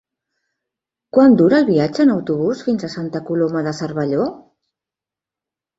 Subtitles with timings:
[1.17, 4.31] Quant dura el viatge en autobús fins a Santa Coloma de Cervelló?